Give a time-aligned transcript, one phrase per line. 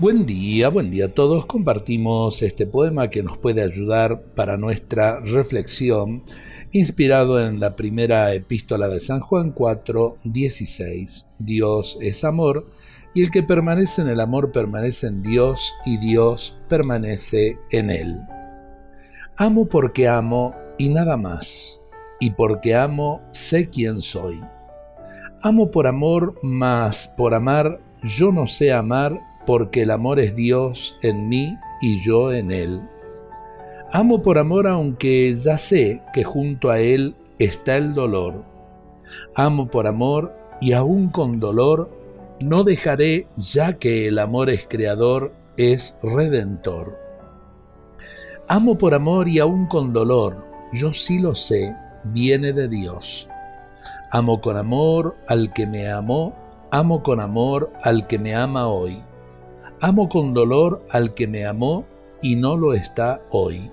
[0.00, 1.44] Buen día, buen día a todos.
[1.44, 6.22] Compartimos este poema que nos puede ayudar para nuestra reflexión,
[6.72, 11.32] inspirado en la primera epístola de San Juan 4, 16.
[11.38, 12.70] Dios es amor,
[13.12, 18.20] y el que permanece en el amor permanece en Dios, y Dios permanece en él.
[19.36, 21.78] Amo porque amo y nada más,
[22.20, 24.40] y porque amo sé quién soy.
[25.42, 30.96] Amo por amor, mas por amar yo no sé amar porque el amor es Dios
[31.02, 32.80] en mí y yo en Él.
[33.92, 38.44] Amo por amor aunque ya sé que junto a Él está el dolor.
[39.34, 41.90] Amo por amor y aún con dolor
[42.40, 46.98] no dejaré ya que el amor es creador, es redentor.
[48.48, 53.28] Amo por amor y aún con dolor, yo sí lo sé, viene de Dios.
[54.10, 56.34] Amo con amor al que me amó,
[56.70, 59.02] amo con amor al que me ama hoy.
[59.82, 61.86] Amo con dolor al que me amó
[62.20, 63.70] y no lo está hoy.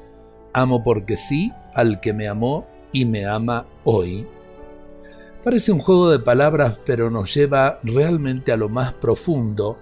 [0.53, 4.25] Amo porque sí al que me amó y me ama hoy.
[5.43, 9.79] Parece un juego de palabras, pero nos lleva realmente a lo más profundo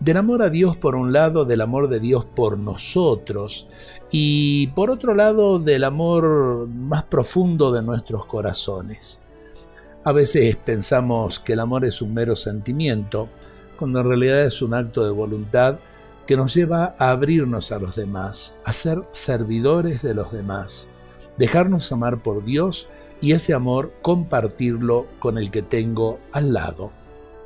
[0.00, 3.68] del amor a Dios por un lado, del amor de Dios por nosotros
[4.10, 9.22] y por otro lado del amor más profundo de nuestros corazones.
[10.02, 13.28] A veces pensamos que el amor es un mero sentimiento,
[13.78, 15.78] cuando en realidad es un acto de voluntad
[16.26, 20.90] que nos lleva a abrirnos a los demás, a ser servidores de los demás,
[21.38, 22.88] dejarnos amar por Dios
[23.20, 26.90] y ese amor compartirlo con el que tengo al lado,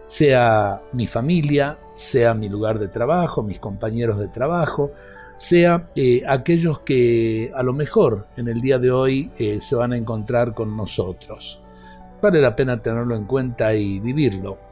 [0.06, 4.90] sea mi familia, sea mi lugar de trabajo, mis compañeros de trabajo,
[5.36, 9.92] sea eh, aquellos que a lo mejor en el día de hoy eh, se van
[9.92, 11.62] a encontrar con nosotros.
[12.20, 14.71] Vale la pena tenerlo en cuenta y vivirlo.